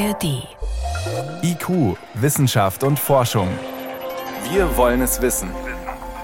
[0.00, 0.48] ARD.
[1.42, 3.48] IQ, Wissenschaft und Forschung.
[4.50, 5.50] Wir wollen es wissen.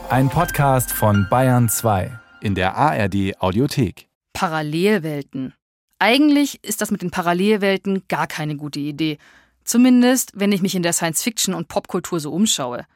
[0.08, 4.08] Ein Podcast von Bayern 2 in der ARD Audiothek.
[4.32, 5.52] Parallelwelten.
[5.98, 9.18] Eigentlich ist das mit den Parallelwelten gar keine gute Idee.
[9.64, 12.86] Zumindest, wenn ich mich in der Science-Fiction und Popkultur so umschaue.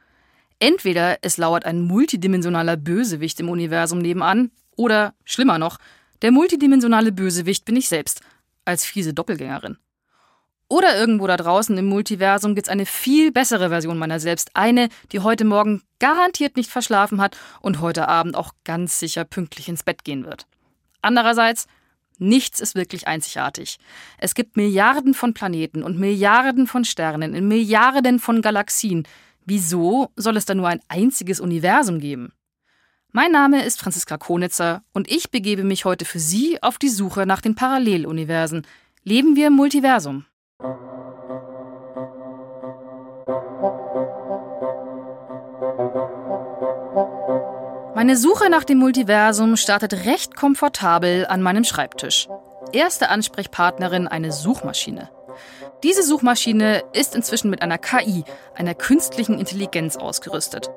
[0.60, 5.76] Entweder es lauert ein multidimensionaler Bösewicht im Universum nebenan, oder, schlimmer noch,
[6.22, 8.22] der multidimensionale Bösewicht bin ich selbst,
[8.64, 9.76] als fiese Doppelgängerin.
[10.70, 14.52] Oder irgendwo da draußen im Multiversum gibt's eine viel bessere Version meiner selbst.
[14.54, 19.68] Eine, die heute Morgen garantiert nicht verschlafen hat und heute Abend auch ganz sicher pünktlich
[19.68, 20.46] ins Bett gehen wird.
[21.02, 21.66] Andererseits,
[22.18, 23.78] nichts ist wirklich einzigartig.
[24.16, 29.08] Es gibt Milliarden von Planeten und Milliarden von Sternen in Milliarden von Galaxien.
[29.44, 32.32] Wieso soll es da nur ein einziges Universum geben?
[33.10, 37.26] Mein Name ist Franziska Konitzer und ich begebe mich heute für Sie auf die Suche
[37.26, 38.64] nach den Paralleluniversen.
[39.02, 40.26] Leben wir im Multiversum?
[47.94, 52.28] Meine Suche nach dem Multiversum startet recht komfortabel an meinem Schreibtisch.
[52.72, 55.10] Erste Ansprechpartnerin eine Suchmaschine.
[55.82, 58.24] Diese Suchmaschine ist inzwischen mit einer KI,
[58.54, 60.70] einer künstlichen Intelligenz ausgerüstet.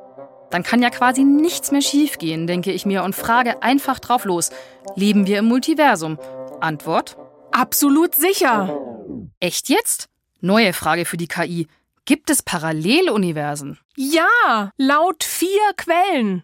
[0.50, 4.52] Dann kann ja quasi nichts mehr schiefgehen, denke ich mir und frage einfach drauf los.
[4.96, 6.20] Leben wir im Multiversum?
[6.60, 7.18] Antwort?
[7.52, 8.93] Absolut sicher.
[9.40, 10.10] Echt jetzt?
[10.42, 11.68] Neue Frage für die KI.
[12.06, 13.80] Gibt es Paralleluniversen?
[13.96, 16.44] Ja, laut vier Quellen.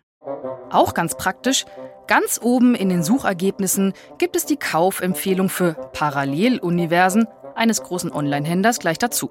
[0.69, 1.65] Auch ganz praktisch.
[2.07, 8.97] Ganz oben in den Suchergebnissen gibt es die Kaufempfehlung für Paralleluniversen eines großen Online-Händlers gleich
[8.97, 9.29] dazu.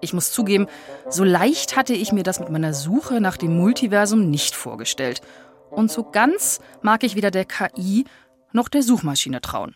[0.00, 0.66] Ich muss zugeben,
[1.08, 5.22] so leicht hatte ich mir das mit meiner Suche nach dem Multiversum nicht vorgestellt.
[5.70, 8.04] Und so ganz mag ich weder der KI
[8.52, 9.74] noch der Suchmaschine trauen.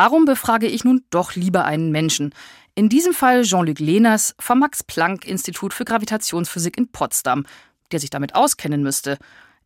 [0.00, 2.32] Warum befrage ich nun doch lieber einen Menschen?
[2.76, 7.46] In diesem Fall Jean-Luc Lehners vom Max-Planck-Institut für Gravitationsphysik in Potsdam,
[7.90, 9.18] der sich damit auskennen müsste.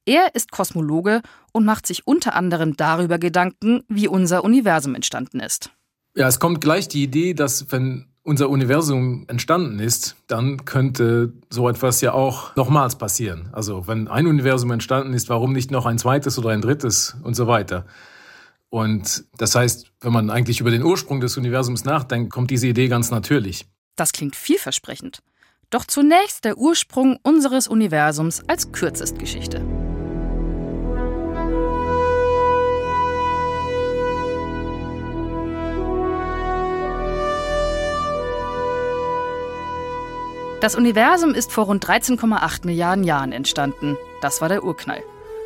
[0.07, 1.21] Er ist Kosmologe
[1.53, 5.69] und macht sich unter anderem darüber Gedanken, wie unser Universum entstanden ist.
[6.17, 11.69] Ja, es kommt gleich die Idee, dass wenn unser Universum entstanden ist, dann könnte so
[11.69, 13.51] etwas ja auch nochmals passieren.
[13.53, 17.35] Also wenn ein Universum entstanden ist, warum nicht noch ein zweites oder ein drittes und
[17.35, 17.85] so weiter.
[18.73, 22.89] Und das heißt, wenn man eigentlich über den Ursprung des Universums nachdenkt, kommt diese Idee
[22.89, 23.67] ganz natürlich.
[23.97, 25.19] Das klingt vielversprechend.
[25.69, 29.63] Doch zunächst der Ursprung unseres Universums als Kürzestgeschichte.
[40.63, 43.99] Das Universum ist vor rund 13,8 Milliarden Jahren entstanden.
[44.23, 45.03] Das war der Urknall.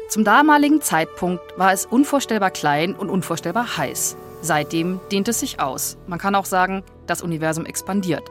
[0.08, 4.16] Zum damaligen Zeitpunkt war es unvorstellbar klein und unvorstellbar heiß.
[4.40, 5.98] Seitdem dehnt es sich aus.
[6.06, 8.22] Man kann auch sagen, das Universum expandiert,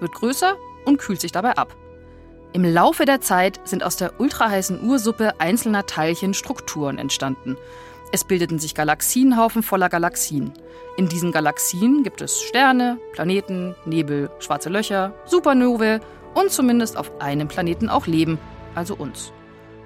[0.00, 1.76] wird größer und kühlt sich dabei ab.
[2.52, 7.56] Im Laufe der Zeit sind aus der ultraheißen Ursuppe einzelner Teilchen Strukturen entstanden.
[8.10, 10.52] Es bildeten sich Galaxienhaufen voller Galaxien.
[10.96, 16.00] In diesen Galaxien gibt es Sterne, Planeten, Nebel, schwarze Löcher, Supernovae
[16.34, 18.36] und zumindest auf einem Planeten auch Leben,
[18.74, 19.32] also uns.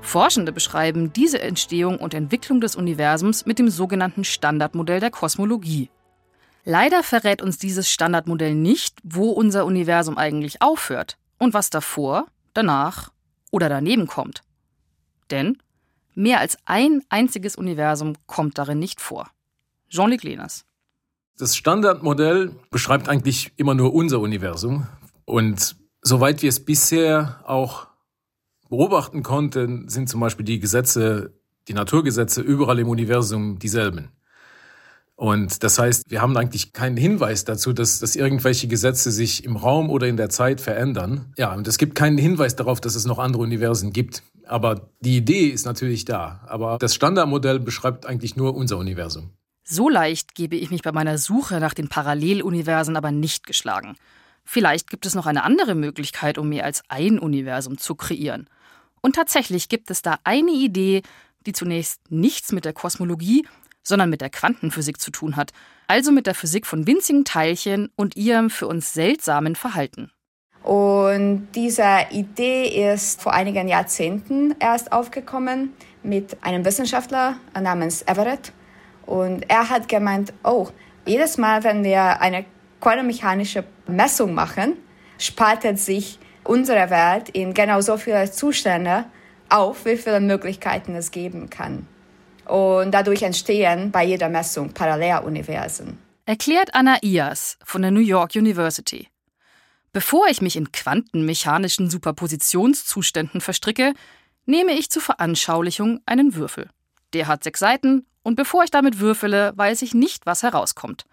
[0.05, 5.91] Forschende beschreiben diese Entstehung und Entwicklung des Universums mit dem sogenannten Standardmodell der Kosmologie.
[6.65, 13.11] Leider verrät uns dieses Standardmodell nicht, wo unser Universum eigentlich aufhört und was davor, danach
[13.51, 14.43] oder daneben kommt.
[15.31, 15.59] Denn
[16.15, 19.29] mehr als ein einziges Universum kommt darin nicht vor.
[19.89, 20.65] Jean-Luc Lehners.
[21.39, 24.87] Das Standardmodell beschreibt eigentlich immer nur unser Universum.
[25.25, 27.89] Und soweit wir es bisher auch
[28.77, 31.33] beobachten konnten, sind zum Beispiel die Gesetze,
[31.69, 34.09] die Naturgesetze überall im Universum dieselben.
[35.17, 39.55] Und das heißt, wir haben eigentlich keinen Hinweis dazu, dass, dass irgendwelche Gesetze sich im
[39.55, 41.33] Raum oder in der Zeit verändern.
[41.39, 44.25] Ja, und es gibt keinen Hinweis darauf, dass es noch andere Universen gibt.
[44.45, 46.41] Aber die Idee ist natürlich da.
[46.49, 49.31] Aber das Standardmodell beschreibt eigentlich nur unser Universum.
[49.63, 53.95] So leicht gebe ich mich bei meiner Suche nach den Paralleluniversen aber nicht geschlagen.
[54.45, 58.49] Vielleicht gibt es noch eine andere Möglichkeit, um mehr als ein Universum zu kreieren.
[59.05, 61.03] Und tatsächlich gibt es da eine Idee,
[61.45, 63.47] die zunächst nichts mit der Kosmologie,
[63.83, 65.53] sondern mit der Quantenphysik zu tun hat,
[65.89, 70.11] also mit der Physik von winzigen Teilchen und ihrem für uns seltsamen Verhalten.
[70.63, 78.53] Und diese Idee ist vor einigen Jahrzehnten erst aufgekommen mit einem Wissenschaftler namens Everett.
[79.05, 80.69] Und er hat gemeint, oh,
[81.05, 82.47] jedes Mal, wenn wir eine
[82.81, 84.79] quantenmechanische Messung machen,
[85.19, 89.05] spaltet sich unsere Welt in genau so viele Zustände
[89.49, 91.87] auf, wie viele Möglichkeiten es geben kann.
[92.47, 95.99] Und dadurch entstehen bei jeder Messung Paralleluniversen.
[96.27, 99.09] erklärt Anna Ias von der New York University.
[99.93, 103.95] Bevor ich mich in quantenmechanischen Superpositionszuständen verstricke,
[104.47, 106.69] nehme ich zur Veranschaulichung einen Würfel.
[107.13, 111.05] Der hat sechs Seiten und bevor ich damit würfele, weiß ich nicht, was herauskommt.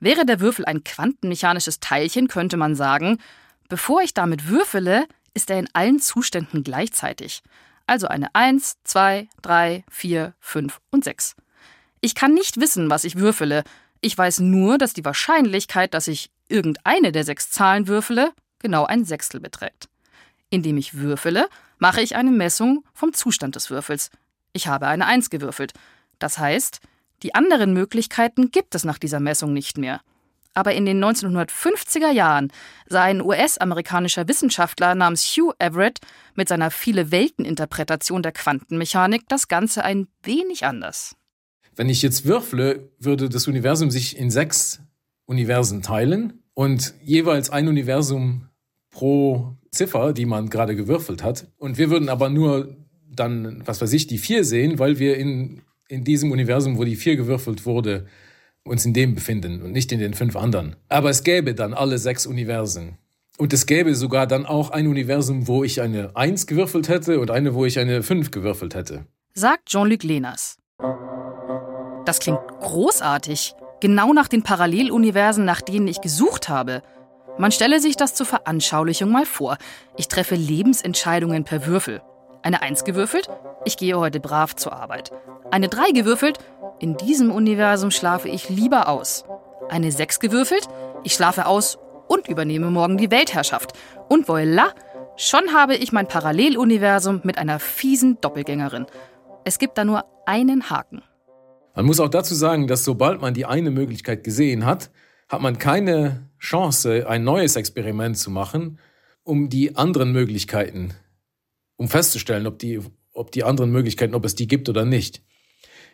[0.00, 3.18] Wäre der Würfel ein quantenmechanisches Teilchen, könnte man sagen,
[3.68, 7.42] bevor ich damit würfele, ist er in allen Zuständen gleichzeitig.
[7.86, 11.36] Also eine 1, 2, 3, 4, 5 und 6.
[12.00, 13.64] Ich kann nicht wissen, was ich würfele.
[14.00, 19.04] Ich weiß nur, dass die Wahrscheinlichkeit, dass ich irgendeine der sechs Zahlen würfele, genau ein
[19.04, 19.88] Sechstel beträgt.
[20.50, 21.48] Indem ich würfele,
[21.78, 24.10] mache ich eine Messung vom Zustand des Würfels.
[24.52, 25.72] Ich habe eine 1 gewürfelt.
[26.18, 26.80] Das heißt,
[27.22, 30.00] die anderen Möglichkeiten gibt es nach dieser Messung nicht mehr.
[30.54, 32.50] Aber in den 1950er Jahren
[32.86, 35.98] sah ein US-amerikanischer Wissenschaftler namens Hugh Everett
[36.34, 41.16] mit seiner Viele-Welten-Interpretation der Quantenmechanik das Ganze ein wenig anders.
[41.76, 44.80] Wenn ich jetzt würfle, würde das Universum sich in sechs
[45.26, 48.48] Universen teilen und jeweils ein Universum
[48.90, 51.46] pro Ziffer, die man gerade gewürfelt hat.
[51.56, 52.76] Und wir würden aber nur
[53.08, 56.96] dann, was weiß ich, die vier sehen, weil wir in in diesem Universum, wo die
[56.96, 58.06] vier gewürfelt wurde,
[58.68, 60.76] uns in dem befinden und nicht in den fünf anderen.
[60.88, 62.98] Aber es gäbe dann alle sechs Universen.
[63.38, 67.30] Und es gäbe sogar dann auch ein Universum, wo ich eine Eins gewürfelt hätte und
[67.30, 69.06] eine, wo ich eine Fünf gewürfelt hätte.
[69.34, 70.58] Sagt Jean-Luc Lenas.
[72.04, 73.54] Das klingt großartig.
[73.80, 76.82] Genau nach den Paralleluniversen, nach denen ich gesucht habe.
[77.38, 79.56] Man stelle sich das zur Veranschaulichung mal vor.
[79.96, 82.02] Ich treffe Lebensentscheidungen per Würfel.
[82.42, 83.28] Eine Eins gewürfelt?
[83.64, 85.12] Ich gehe heute brav zur Arbeit.
[85.50, 86.38] Eine 3 gewürfelt?
[86.78, 89.24] In diesem Universum schlafe ich lieber aus.
[89.70, 90.68] Eine 6 gewürfelt?
[91.04, 93.72] Ich schlafe aus und übernehme morgen die Weltherrschaft.
[94.10, 94.74] Und voilà,
[95.16, 98.86] schon habe ich mein Paralleluniversum mit einer fiesen Doppelgängerin.
[99.44, 101.02] Es gibt da nur einen Haken.
[101.74, 104.90] Man muss auch dazu sagen, dass sobald man die eine Möglichkeit gesehen hat,
[105.30, 108.78] hat man keine Chance, ein neues Experiment zu machen,
[109.22, 110.92] um die anderen Möglichkeiten,
[111.76, 112.80] um festzustellen, ob die,
[113.12, 115.22] ob die anderen Möglichkeiten, ob es die gibt oder nicht.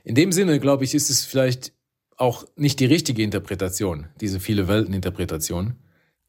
[0.04, 1.72] In dem Sinne, glaube ich, ist es vielleicht
[2.18, 5.76] auch nicht die richtige Interpretation, diese viele Welten-Interpretation.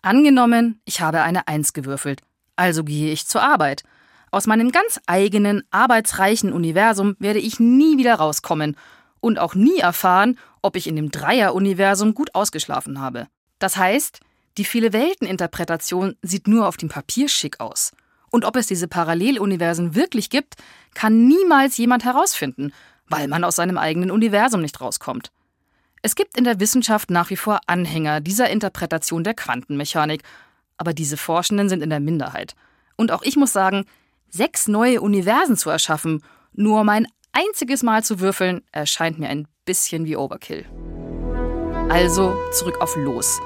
[0.02, 2.22] Angenommen, ich habe eine Eins gewürfelt,
[2.56, 3.84] also gehe ich zur Arbeit.
[4.32, 8.78] Aus meinem ganz eigenen, arbeitsreichen Universum werde ich nie wieder rauskommen
[9.20, 13.28] und auch nie erfahren, ob ich in dem Dreier-Universum gut ausgeschlafen habe.
[13.60, 14.22] Das heißt,
[14.58, 17.92] die viele Welten-Interpretation sieht nur auf dem Papier schick aus.
[18.32, 20.56] Und ob es diese Paralleluniversen wirklich gibt,
[20.94, 22.72] kann niemals jemand herausfinden,
[23.08, 25.32] weil man aus seinem eigenen Universum nicht rauskommt.
[26.02, 30.22] Es gibt in der Wissenschaft nach wie vor Anhänger dieser Interpretation der Quantenmechanik,
[30.78, 32.56] aber diese Forschenden sind in der Minderheit.
[32.96, 33.86] Und auch ich muss sagen,
[34.30, 36.24] sechs neue Universen zu erschaffen,
[36.54, 40.66] nur um ein einziges Mal zu würfeln, erscheint mir ein bisschen wie Overkill.
[41.90, 43.40] Also zurück auf Los.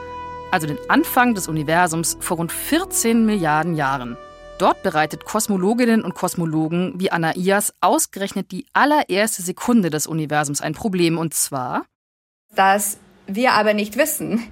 [0.52, 4.18] Also den Anfang des Universums vor rund 14 Milliarden Jahren.
[4.60, 10.74] Dort bereitet Kosmologinnen und Kosmologen wie Anna Ias ausgerechnet die allererste Sekunde des Universums ein
[10.74, 11.86] Problem, und zwar,
[12.54, 14.44] dass wir aber nicht wissen,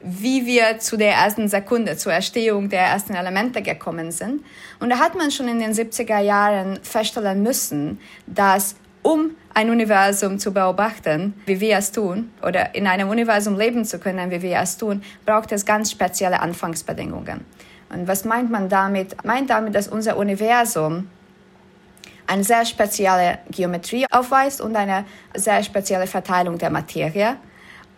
[0.00, 4.44] wie wir zu der ersten Sekunde, zur Erstehung der ersten Elemente gekommen sind.
[4.80, 10.40] Und da hat man schon in den 70er Jahren feststellen müssen, dass um ein Universum
[10.40, 14.58] zu beobachten, wie wir es tun, oder in einem Universum leben zu können, wie wir
[14.58, 17.44] es tun, braucht es ganz spezielle Anfangsbedingungen.
[17.92, 19.24] Und was meint man damit?
[19.24, 21.08] Meint damit, dass unser Universum
[22.26, 27.36] eine sehr spezielle Geometrie aufweist und eine sehr spezielle Verteilung der Materie.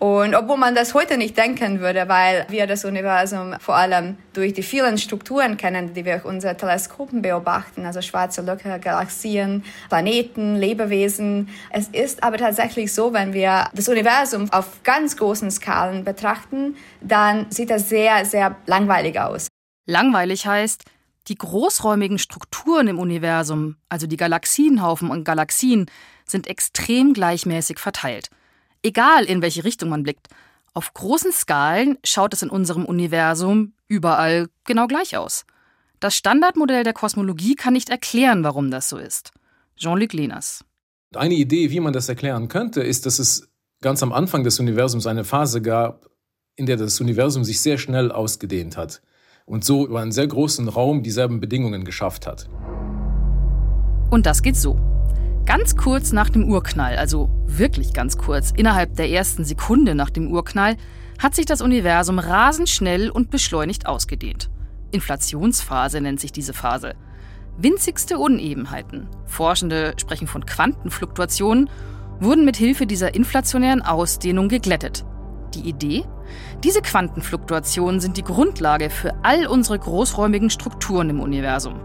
[0.01, 4.53] Und obwohl man das heute nicht denken würde, weil wir das Universum vor allem durch
[4.53, 10.57] die vielen Strukturen kennen, die wir durch unsere Teleskopen beobachten, also schwarze Löcher, Galaxien, Planeten,
[10.57, 11.49] Lebewesen.
[11.71, 17.47] Es ist aber tatsächlich so, wenn wir das Universum auf ganz großen Skalen betrachten, dann
[17.51, 19.47] sieht das sehr, sehr langweilig aus.
[19.87, 20.85] Langweilig heißt,
[21.29, 25.87] die großräumigen Strukturen im Universum, also die Galaxienhaufen und Galaxien,
[26.27, 28.29] sind extrem gleichmäßig verteilt.
[28.83, 30.29] Egal in welche Richtung man blickt.
[30.75, 35.45] Auf großen Skalen schaut es in unserem Universum überall genau gleich aus.
[36.01, 39.33] Das Standardmodell der Kosmologie kann nicht erklären, warum das so ist.
[39.77, 40.65] Jean-Luc Lenas.
[41.15, 43.49] Eine Idee, wie man das erklären könnte, ist, dass es
[43.81, 46.11] ganz am Anfang des Universums eine Phase gab,
[46.57, 49.01] in der das Universum sich sehr schnell ausgedehnt hat
[49.47, 52.49] und so über einen sehr großen Raum dieselben Bedingungen geschafft hat.
[54.11, 54.79] Und das geht so.
[55.45, 60.31] Ganz kurz nach dem Urknall, also wirklich ganz kurz, innerhalb der ersten Sekunde nach dem
[60.33, 60.77] Urknall,
[61.19, 64.51] hat sich das Universum rasend schnell und beschleunigt ausgedehnt.
[64.91, 66.95] Inflationsphase nennt sich diese Phase.
[67.59, 71.69] Winzigste Unebenheiten, Forschende sprechen von Quantenfluktuationen,
[72.21, 75.05] wurden mit Hilfe dieser inflationären Ausdehnung geglättet.
[75.55, 76.05] Die Idee?
[76.63, 81.81] Diese Quantenfluktuationen sind die Grundlage für all unsere großräumigen Strukturen im Universum.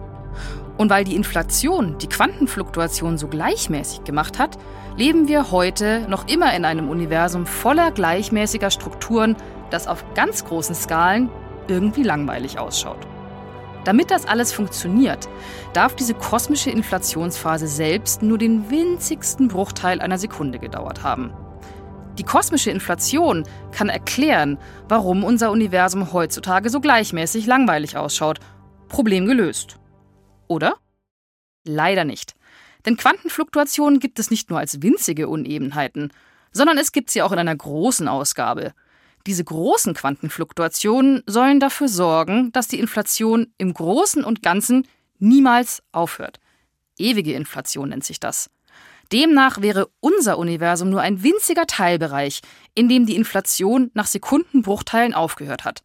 [0.78, 4.58] Und weil die Inflation die Quantenfluktuation so gleichmäßig gemacht hat,
[4.96, 9.36] leben wir heute noch immer in einem Universum voller gleichmäßiger Strukturen,
[9.72, 11.30] das auf ganz großen Skalen
[11.68, 13.06] irgendwie langweilig ausschaut.
[13.86, 15.30] Damit das alles funktioniert,
[15.74, 21.32] darf diese kosmische Inflationsphase selbst nur den winzigsten Bruchteil einer Sekunde gedauert haben.
[22.20, 28.40] Die kosmische Inflation kann erklären, warum unser Universum heutzutage so gleichmäßig langweilig ausschaut.
[28.90, 29.80] Problem gelöst.
[30.48, 30.76] Oder?
[31.66, 32.36] Leider nicht.
[32.86, 36.14] Denn Quantenfluktuationen gibt es nicht nur als winzige Unebenheiten,
[36.52, 38.74] sondern es gibt sie auch in einer großen Ausgabe–
[39.28, 44.88] diese großen Quantenfluktuationen sollen dafür sorgen, dass die Inflation im Großen und Ganzen
[45.20, 46.40] niemals aufhört.
[46.98, 48.50] Ewige Inflation nennt sich das.
[49.12, 52.42] Demnach wäre unser Universum nur ein winziger Teilbereich,
[52.76, 55.82] in dem die Inflation nach Sekundenbruchteilen aufgehört hat.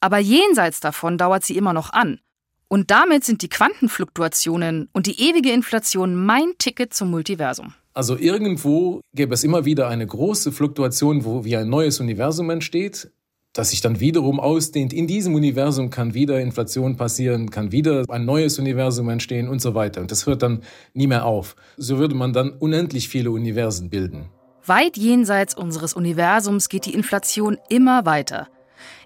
[0.00, 2.20] Aber jenseits davon dauert sie immer noch an.
[2.68, 7.74] Und damit sind die Quantenfluktuationen und die ewige Inflation mein Ticket zum Multiversum.
[7.94, 13.10] Also irgendwo gäbe es immer wieder eine große Fluktuation, wo wie ein neues Universum entsteht,
[13.58, 14.92] das sich dann wiederum ausdehnt.
[14.92, 19.74] In diesem Universum kann wieder Inflation passieren, kann wieder ein neues Universum entstehen und so
[19.74, 20.00] weiter.
[20.00, 20.62] Und das hört dann
[20.94, 21.56] nie mehr auf.
[21.76, 24.28] So würde man dann unendlich viele Universen bilden.
[24.64, 28.46] Weit jenseits unseres Universums geht die Inflation immer weiter.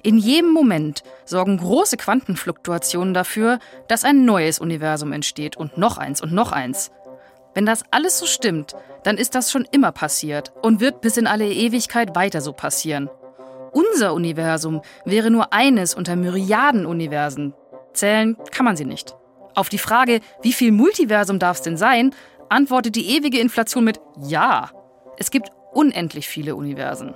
[0.03, 6.21] In jedem Moment sorgen große Quantenfluktuationen dafür, dass ein neues Universum entsteht und noch eins
[6.21, 6.91] und noch eins.
[7.55, 11.27] Wenn das alles so stimmt, dann ist das schon immer passiert und wird bis in
[11.27, 13.09] alle Ewigkeit weiter so passieren.
[13.73, 17.55] Unser Universum wäre nur eines unter Myriaden Universen.
[17.95, 19.17] Zählen kann man sie nicht.
[19.55, 22.15] Auf die Frage, wie viel Multiversum darf es denn sein,
[22.49, 24.71] antwortet die ewige Inflation mit Ja.
[25.17, 27.15] Es gibt unendlich viele Universen.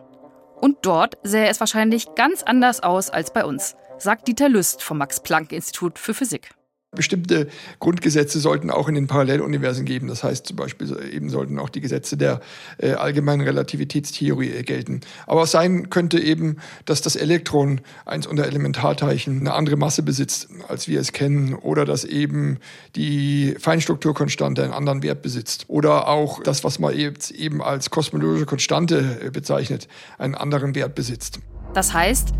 [0.61, 4.99] Und dort sähe es wahrscheinlich ganz anders aus als bei uns, sagt Dieter Lüst vom
[4.99, 6.56] Max-Planck-Institut für Physik.
[6.97, 7.47] Bestimmte
[7.79, 10.09] Grundgesetze sollten auch in den Paralleluniversen geben.
[10.09, 12.41] Das heißt zum Beispiel eben sollten auch die Gesetze der
[12.79, 15.03] äh, allgemeinen Relativitätstheorie äh, gelten.
[15.27, 20.49] Aber es sein könnte eben, dass das Elektron, eins unter Elementarteilchen, eine andere Masse besitzt,
[20.69, 21.55] als wir es kennen.
[21.55, 22.59] Oder dass eben
[22.97, 25.67] die Feinstrukturkonstante einen anderen Wert besitzt.
[25.69, 29.87] Oder auch das, was man eben als kosmologische Konstante äh, bezeichnet,
[30.19, 31.39] einen anderen Wert besitzt.
[31.75, 32.33] Das heißt,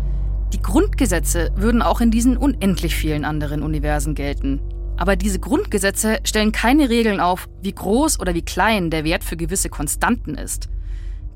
[0.53, 4.61] die Grundgesetze würden auch in diesen unendlich vielen anderen Universen gelten.
[4.95, 9.37] Aber diese Grundgesetze stellen keine Regeln auf, wie groß oder wie klein der Wert für
[9.37, 10.69] gewisse Konstanten ist.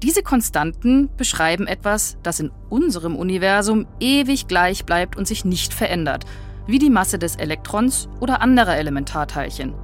[0.01, 6.25] Diese Konstanten beschreiben etwas, das in unserem Universum ewig gleich bleibt und sich nicht verändert,
[6.65, 9.75] wie die Masse des Elektrons oder anderer Elementarteilchen.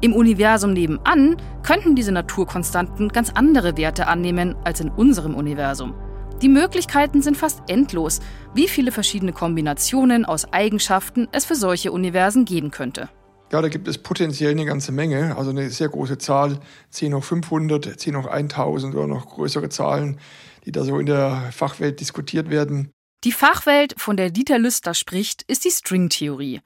[0.00, 5.94] Im Universum nebenan könnten diese Naturkonstanten ganz andere Werte annehmen als in unserem Universum.
[6.40, 8.20] Die Möglichkeiten sind fast endlos,
[8.54, 13.08] wie viele verschiedene Kombinationen aus Eigenschaften es für solche Universen geben könnte.
[13.50, 17.24] Ja, da gibt es potenziell eine ganze Menge, also eine sehr große Zahl, 10 hoch
[17.24, 20.20] 500, 10 hoch 1000 oder noch größere Zahlen,
[20.64, 22.92] die da so in der Fachwelt diskutiert werden.
[23.24, 26.60] Die Fachwelt, von der Dieter Lüster spricht, ist die Stringtheorie.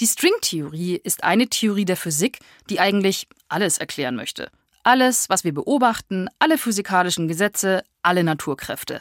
[0.00, 4.50] Die Stringtheorie ist eine Theorie der Physik, die eigentlich alles erklären möchte.
[4.82, 9.00] Alles, was wir beobachten, alle physikalischen Gesetze, alle Naturkräfte.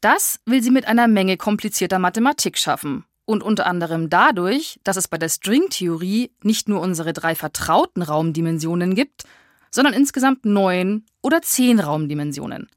[0.00, 3.04] Das will sie mit einer Menge komplizierter Mathematik schaffen.
[3.24, 8.96] Und unter anderem dadurch, dass es bei der Stringtheorie nicht nur unsere drei vertrauten Raumdimensionen
[8.96, 9.22] gibt,
[9.70, 12.68] sondern insgesamt neun oder zehn Raumdimensionen.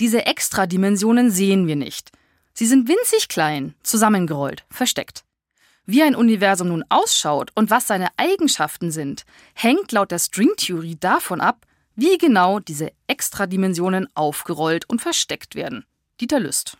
[0.00, 2.10] Diese Extradimensionen sehen wir nicht.
[2.52, 5.24] Sie sind winzig klein, zusammengerollt, versteckt.
[5.84, 9.24] Wie ein Universum nun ausschaut und was seine Eigenschaften sind,
[9.54, 11.65] hängt laut der Stringtheorie davon ab,
[11.96, 15.84] wie genau diese Extradimensionen aufgerollt und versteckt werden.
[16.20, 16.78] Dieter Lüst.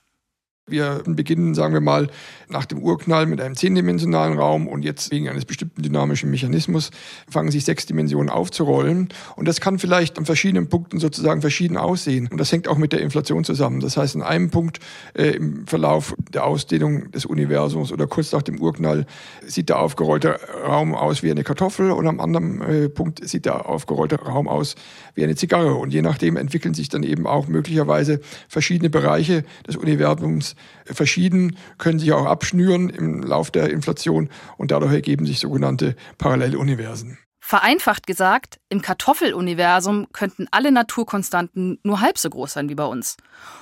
[0.68, 2.08] Wir beginnen, sagen wir mal,
[2.48, 6.90] nach dem Urknall mit einem zehndimensionalen Raum und jetzt wegen eines bestimmten dynamischen Mechanismus
[7.30, 9.10] fangen sich sechs Dimensionen aufzurollen.
[9.36, 12.26] Und das kann vielleicht an verschiedenen Punkten sozusagen verschieden aussehen.
[12.32, 13.78] Und das hängt auch mit der Inflation zusammen.
[13.78, 14.80] Das heißt, in einem Punkt
[15.14, 19.06] äh, im Verlauf der Ausdehnung des Universums oder kurz nach dem Urknall
[19.46, 23.68] sieht der aufgerollte Raum aus wie eine Kartoffel und am anderen äh, Punkt sieht der
[23.68, 24.74] aufgerollte Raum aus
[25.14, 25.74] wie eine Zigarre.
[25.74, 28.18] Und je nachdem entwickeln sich dann eben auch möglicherweise
[28.48, 34.92] verschiedene Bereiche des Universums verschieden, können sich auch abschnüren im Lauf der Inflation und dadurch
[34.92, 37.18] ergeben sich sogenannte Paralleluniversen.
[37.46, 43.16] Vereinfacht gesagt, im Kartoffeluniversum könnten alle Naturkonstanten nur halb so groß sein wie bei uns.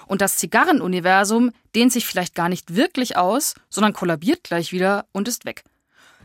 [0.07, 5.29] Und das Zigarrenuniversum dehnt sich vielleicht gar nicht wirklich aus, sondern kollabiert gleich wieder und
[5.29, 5.65] ist weg.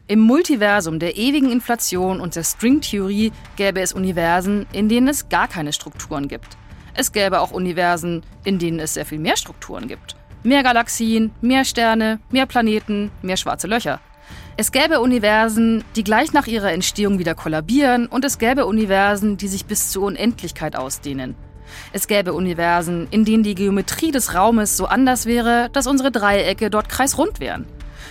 [0.08, 5.50] Im Multiversum der ewigen Inflation und der Stringtheorie gäbe es Universen, in denen es gar
[5.50, 6.58] keine Strukturen gibt.
[6.96, 10.16] es gäbe auch Universen, in denen es sehr viel mehr Strukturen gibt.
[10.42, 14.00] Mehr Galaxien, mehr Sterne, mehr Planeten, mehr schwarze Löcher.
[14.56, 19.50] Es gäbe Universen, die gleich nach ihrer Entstehung wieder kollabieren und es gäbe Universen, die
[19.50, 21.36] sich bis zur Unendlichkeit ausdehnen.
[21.92, 26.70] Es gäbe Universen, in denen die Geometrie des Raumes so anders wäre, dass unsere Dreiecke
[26.70, 27.66] dort kreisrund wären.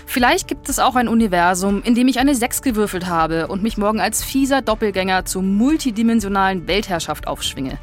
[0.05, 3.79] Vielleicht gibt es auch ein Universum, in dem ich eine 6 gewürfelt habe und mich
[3.79, 7.79] morgen als fieser Doppelgänger zur multidimensionalen Weltherrschaft aufschwinge.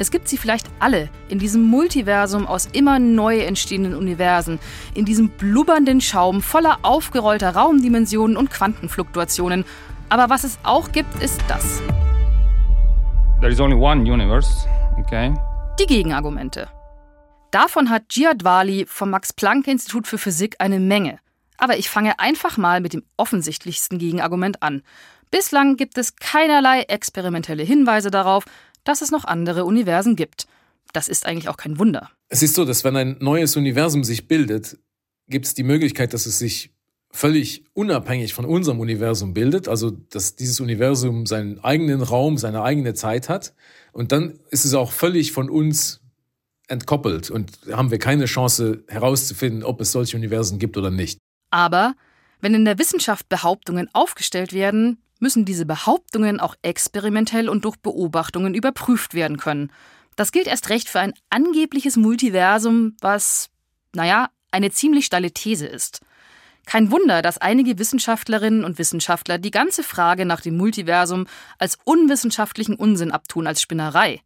[0.00, 4.60] Es gibt sie vielleicht alle in diesem Multiversum aus immer neu entstehenden Universen,
[4.94, 9.64] in diesem blubbernden Schaum voller aufgerollter Raumdimensionen und Quantenfluktuationen.
[10.08, 11.82] Aber was es auch gibt, ist das.
[13.40, 14.68] There is only one universe,
[15.00, 15.34] okay?
[15.80, 16.68] Die Gegenargumente.
[17.50, 21.18] Davon hat Giadvali vom Max-Planck-Institut für Physik eine Menge.
[21.56, 24.84] Aber ich fange einfach mal mit dem offensichtlichsten Gegenargument an.
[25.30, 28.44] Bislang gibt es keinerlei experimentelle Hinweise darauf,
[28.84, 30.46] dass es noch andere Universen gibt.
[30.92, 32.10] Das ist eigentlich auch kein Wunder.
[32.28, 34.78] Es ist so, dass wenn ein neues Universum sich bildet,
[35.28, 36.70] gibt es die Möglichkeit, dass es sich
[37.10, 42.94] völlig unabhängig von unserem Universum bildet, also dass dieses Universum seinen eigenen Raum, seine eigene
[42.94, 43.54] Zeit hat.
[43.92, 46.00] Und dann ist es auch völlig von uns
[46.68, 51.18] entkoppelt und haben wir keine Chance herauszufinden, ob es solche Universen gibt oder nicht.
[51.50, 51.94] Aber
[52.40, 58.54] wenn in der Wissenschaft Behauptungen aufgestellt werden, müssen diese Behauptungen auch experimentell und durch Beobachtungen
[58.54, 59.72] überprüft werden können.
[60.16, 63.50] Das gilt erst recht für ein angebliches Multiversum, was,
[63.94, 66.00] naja, eine ziemlich steile These ist.
[66.66, 71.26] Kein Wunder, dass einige Wissenschaftlerinnen und Wissenschaftler die ganze Frage nach dem Multiversum
[71.58, 74.20] als unwissenschaftlichen Unsinn abtun, als Spinnerei.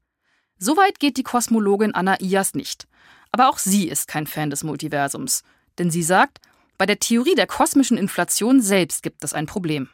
[0.58, 2.88] Soweit geht die Kosmologin Anna Ias nicht.
[3.30, 5.42] Aber auch sie ist kein Fan des Multiversums.
[5.78, 6.40] Denn sie sagt,
[6.78, 9.88] bei der Theorie der kosmischen Inflation selbst gibt es ein Problem.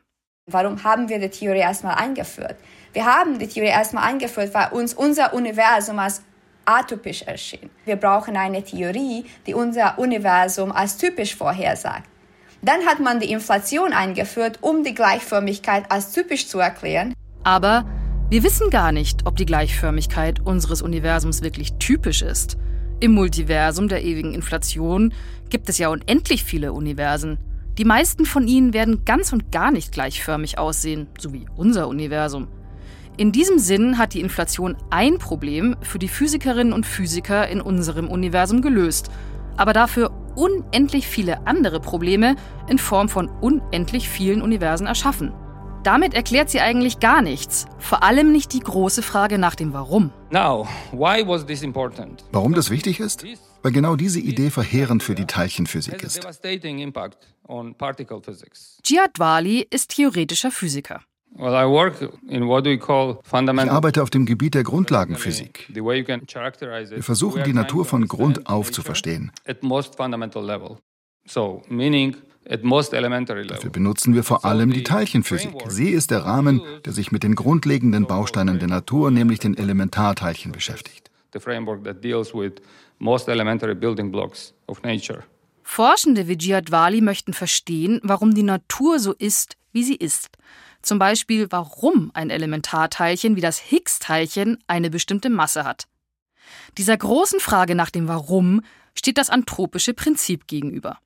[0.51, 2.57] Warum haben wir die Theorie erstmal eingeführt?
[2.95, 6.23] Wir haben die Theorie erstmal eingeführt, weil uns unser Universum als
[6.65, 7.69] atypisch erschien.
[7.85, 12.09] Wir brauchen eine Theorie, die unser Universum als typisch vorhersagt.
[12.63, 17.13] Dann hat man die Inflation eingeführt, um die Gleichförmigkeit als typisch zu erklären.
[17.45, 17.85] Aber
[18.31, 22.57] wir wissen gar nicht, ob die Gleichförmigkeit unseres Universums wirklich typisch ist.
[23.01, 25.13] Im Multiversum der ewigen Inflation
[25.51, 27.39] gibt es ja unendlich viele Universen.
[27.79, 32.49] Die meisten von ihnen werden ganz und gar nicht gleichförmig aussehen, so wie unser Universum.
[33.17, 38.09] In diesem Sinn hat die Inflation ein Problem für die Physikerinnen und Physiker in unserem
[38.09, 39.11] Universum gelöst,
[39.57, 42.35] aber dafür unendlich viele andere Probleme
[42.69, 45.33] in Form von unendlich vielen Universen erschaffen.
[45.85, 50.11] Damit erklärt sie eigentlich gar nichts, vor allem nicht die große Frage nach dem Warum.
[52.33, 53.25] Warum das wichtig ist?
[53.63, 56.27] Weil genau diese Idee verheerend für die Teilchenphysik ist.
[58.85, 61.01] Jihad Wali ist theoretischer Physiker.
[61.37, 61.45] Ich
[63.71, 65.69] arbeite auf dem Gebiet der Grundlagenphysik.
[65.69, 69.31] Wir versuchen die Natur von Grund auf zu verstehen.
[72.49, 75.55] Dafür benutzen wir vor allem die Teilchenphysik.
[75.69, 80.53] Sie ist der Rahmen, der sich mit den grundlegenden Bausteinen der Natur, nämlich den Elementarteilchen,
[80.53, 81.11] beschäftigt.
[85.63, 90.31] Forschende wie Jihad Wali möchten verstehen, warum die Natur so ist, wie sie ist.
[90.83, 95.87] Zum Beispiel, warum ein Elementarteilchen wie das Higgs-Teilchen eine bestimmte Masse hat.
[96.79, 98.63] Dieser großen Frage nach dem Warum
[98.95, 100.99] steht das anthropische Prinzip gegenüber.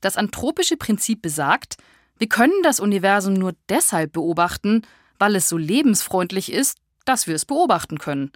[0.00, 1.76] Das anthropische Prinzip besagt,
[2.18, 4.82] wir können das Universum nur deshalb beobachten,
[5.18, 8.32] weil es so lebensfreundlich ist, dass wir es beobachten können.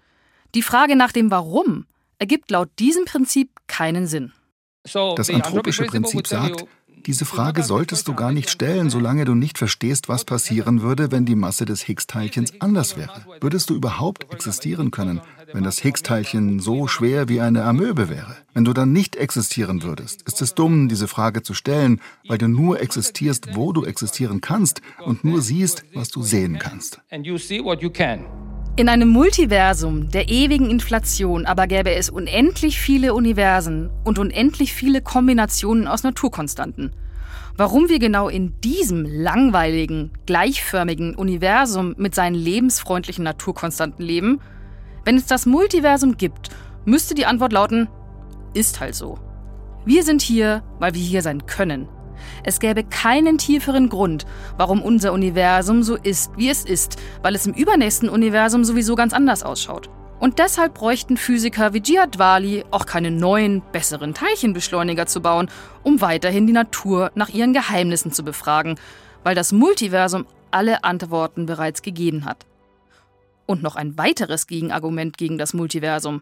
[0.55, 1.87] Die Frage nach dem Warum
[2.21, 4.33] ergibt laut diesem Prinzip keinen Sinn.
[4.85, 6.65] Das anthropische Prinzip sagt,
[7.07, 11.25] diese Frage solltest du gar nicht stellen, solange du nicht verstehst, was passieren würde, wenn
[11.25, 13.25] die Masse des Higgs-Teilchens anders wäre.
[13.41, 15.21] Würdest du überhaupt existieren können,
[15.53, 18.37] wenn das Higgs-Teilchen so schwer wie eine Amöbe wäre?
[18.53, 22.49] Wenn du dann nicht existieren würdest, ist es dumm, diese Frage zu stellen, weil du
[22.49, 27.01] nur existierst, wo du existieren kannst und nur siehst, was du sehen kannst.
[28.81, 35.03] In einem Multiversum der ewigen Inflation aber gäbe es unendlich viele Universen und unendlich viele
[35.03, 36.95] Kombinationen aus Naturkonstanten.
[37.59, 44.41] Warum wir genau in diesem langweiligen, gleichförmigen Universum mit seinen lebensfreundlichen Naturkonstanten leben?
[45.05, 46.49] Wenn es das Multiversum gibt,
[46.87, 47.87] müsste die Antwort lauten,
[48.55, 49.19] ist halt so.
[49.85, 51.87] Wir sind hier, weil wir hier sein können.
[52.45, 57.47] Es gäbe keinen tieferen Grund, warum unser Universum so ist, wie es ist, weil es
[57.47, 59.91] im übernächsten Universum sowieso ganz anders ausschaut.
[60.21, 65.51] Und deshalb bräuchten Physiker wie Jihad Wali auch keine neuen, besseren Teilchenbeschleuniger zu bauen,
[65.83, 68.79] um weiterhin die Natur nach ihren Geheimnissen zu befragen,
[69.25, 72.47] weil das Multiversum alle Antworten bereits gegeben hat.
[73.47, 76.21] Und noch ein weiteres Gegenargument gegen das Multiversum.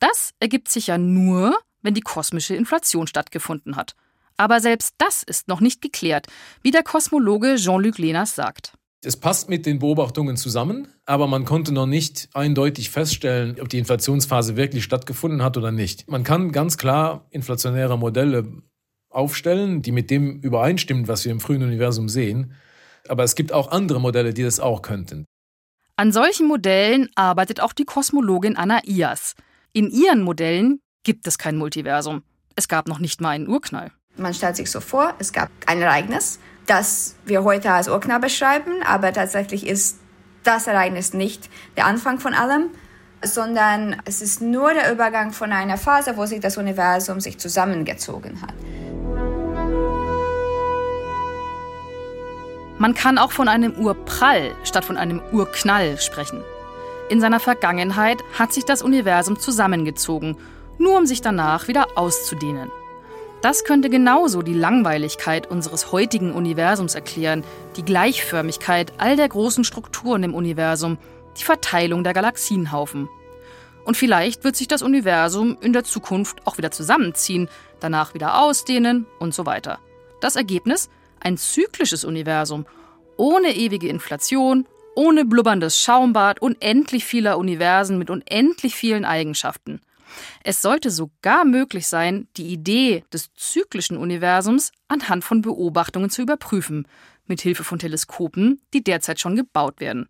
[0.00, 3.94] Das ergibt sich ja nur, wenn die kosmische Inflation stattgefunden hat.
[4.36, 6.26] Aber selbst das ist noch nicht geklärt,
[6.62, 8.72] wie der Kosmologe Jean-Luc Lenas sagt.
[9.04, 13.78] Es passt mit den Beobachtungen zusammen, aber man konnte noch nicht eindeutig feststellen, ob die
[13.78, 16.10] Inflationsphase wirklich stattgefunden hat oder nicht.
[16.10, 18.62] Man kann ganz klar inflationäre Modelle
[19.10, 22.54] aufstellen, die mit dem übereinstimmen, was wir im frühen Universum sehen.
[23.08, 25.24] Aber es gibt auch andere Modelle, die das auch könnten.
[25.96, 29.34] An solchen Modellen arbeitet auch die Kosmologin Anna Ias.
[29.72, 32.22] In ihren Modellen gibt es kein Multiversum.
[32.56, 33.92] Es gab noch nicht mal einen Urknall.
[34.16, 38.82] Man stellt sich so vor, es gab ein Ereignis, das wir heute als Urknall beschreiben,
[38.84, 39.98] aber tatsächlich ist
[40.42, 42.70] das Ereignis nicht der Anfang von allem,
[43.22, 48.40] sondern es ist nur der Übergang von einer Phase, wo sich das Universum sich zusammengezogen
[48.40, 48.54] hat.
[52.78, 56.42] Man kann auch von einem Urprall statt von einem Urknall sprechen.
[57.08, 60.36] In seiner Vergangenheit hat sich das Universum zusammengezogen,
[60.78, 62.70] nur um sich danach wieder auszudehnen.
[63.42, 67.44] Das könnte genauso die Langweiligkeit unseres heutigen Universums erklären,
[67.76, 70.98] die Gleichförmigkeit all der großen Strukturen im Universum,
[71.38, 73.08] die Verteilung der Galaxienhaufen.
[73.84, 79.06] Und vielleicht wird sich das Universum in der Zukunft auch wieder zusammenziehen, danach wieder ausdehnen
[79.20, 79.78] und so weiter.
[80.20, 80.88] Das Ergebnis?
[81.20, 82.66] Ein zyklisches Universum,
[83.16, 89.80] ohne ewige Inflation, ohne blubberndes Schaumbad, unendlich vieler Universen mit unendlich vielen Eigenschaften.
[90.44, 96.86] Es sollte sogar möglich sein, die Idee des zyklischen Universums anhand von Beobachtungen zu überprüfen,
[97.26, 100.08] mit Hilfe von Teleskopen, die derzeit schon gebaut werden.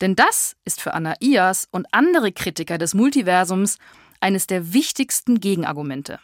[0.00, 3.78] Denn das ist für Anaias und andere Kritiker des Multiversums
[4.20, 6.18] eines der wichtigsten Gegenargumente.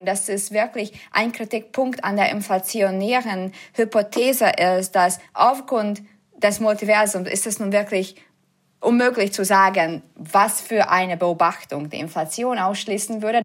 [0.00, 6.02] Das ist wirklich ein Kritikpunkt an der inflationären Hypothese ist, dass aufgrund
[6.42, 8.16] des Multiversums ist es nun wirklich
[8.82, 13.42] unmöglich zu sagen, was für eine Beobachtung die Inflation ausschließen würde.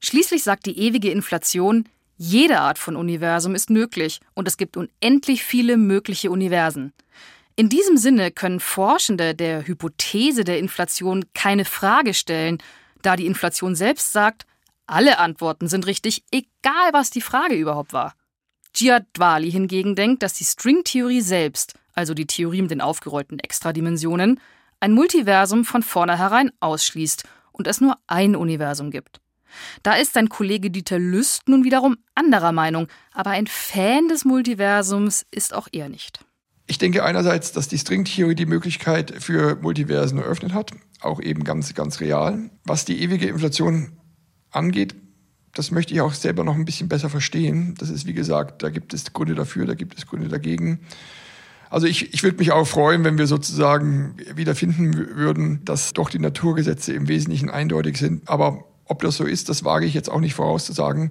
[0.00, 5.44] Schließlich sagt die ewige Inflation, jede Art von Universum ist möglich und es gibt unendlich
[5.44, 6.92] viele mögliche Universen.
[7.54, 12.58] In diesem Sinne können Forschende der Hypothese der Inflation keine Frage stellen,
[13.02, 14.46] da die Inflation selbst sagt,
[14.86, 18.14] alle Antworten sind richtig, egal was die Frage überhaupt war.
[18.72, 24.40] Giadvali hingegen denkt, dass die Stringtheorie selbst, also die Theorie mit den aufgerollten Extradimensionen,
[24.82, 29.20] ein Multiversum von vornherein ausschließt und es nur ein Universum gibt.
[29.82, 35.24] Da ist sein Kollege Dieter Lüst nun wiederum anderer Meinung, aber ein Fan des Multiversums
[35.30, 36.24] ist auch er nicht.
[36.66, 41.74] Ich denke einerseits, dass die Stringtheorie die Möglichkeit für Multiversen eröffnet hat, auch eben ganz,
[41.74, 42.50] ganz real.
[42.64, 43.98] Was die ewige Inflation
[44.50, 44.96] angeht,
[45.54, 47.74] das möchte ich auch selber noch ein bisschen besser verstehen.
[47.78, 50.80] Das ist, wie gesagt, da gibt es Gründe dafür, da gibt es Gründe dagegen.
[51.72, 56.18] Also ich, ich würde mich auch freuen, wenn wir sozusagen wiederfinden würden, dass doch die
[56.18, 58.28] Naturgesetze im Wesentlichen eindeutig sind.
[58.28, 61.08] Aber ob das so ist, das wage ich jetzt auch nicht vorauszusagen.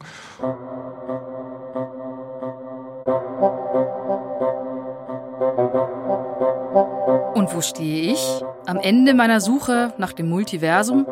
[7.34, 8.44] Und wo stehe ich?
[8.68, 11.08] Am Ende meiner Suche nach dem Multiversum?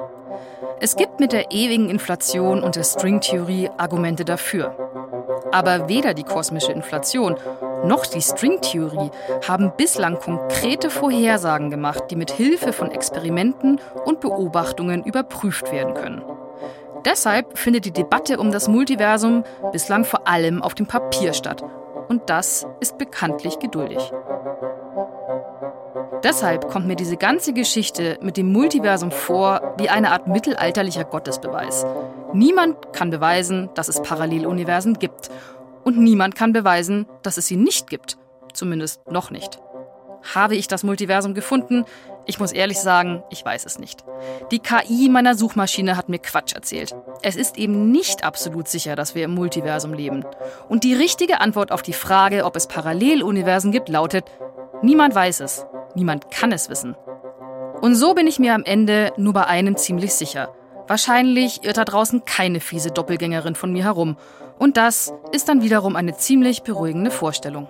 [0.80, 4.76] Es gibt mit der ewigen Inflation und der Stringtheorie Argumente dafür.
[5.52, 7.36] Aber weder die kosmische Inflation
[7.86, 9.12] noch die Stringtheorie
[9.48, 16.22] haben bislang konkrete Vorhersagen gemacht, die mit Hilfe von Experimenten und Beobachtungen überprüft werden können.
[17.06, 21.64] Deshalb findet die Debatte um das Multiversum bislang vor allem auf dem Papier statt.
[22.10, 24.12] Und das ist bekanntlich geduldig.
[26.24, 31.86] Deshalb kommt mir diese ganze Geschichte mit dem Multiversum vor wie eine Art mittelalterlicher Gottesbeweis.
[32.34, 35.30] Niemand kann beweisen, dass es Paralleluniversen gibt.
[35.90, 38.20] Und niemand kann beweisen, dass es sie nicht gibt.
[38.54, 39.58] Zumindest noch nicht.
[40.36, 41.84] Habe ich das Multiversum gefunden?
[42.28, 44.04] Ich muss ehrlich sagen, ich weiß es nicht.
[44.52, 46.96] Die KI meiner Suchmaschine hat mir Quatsch erzählt.
[47.24, 50.24] Es ist eben nicht absolut sicher, dass wir im Multiversum leben.
[50.68, 54.26] Und die richtige Antwort auf die Frage, ob es Paralleluniversen gibt, lautet,
[54.84, 55.66] niemand weiß es.
[55.96, 56.96] Niemand kann es wissen.
[57.82, 60.54] Und so bin ich mir am Ende nur bei einem ziemlich sicher.
[60.88, 64.18] Wahrscheinlich irrt da draußen keine fiese Doppelgängerin von mir herum.
[64.60, 67.68] Und das ist dann wiederum eine ziemlich beruhigende Vorstellung.